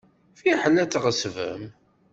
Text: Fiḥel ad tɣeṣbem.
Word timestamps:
Fiḥel 0.39 0.75
ad 0.83 0.89
tɣeṣbem. 0.91 1.63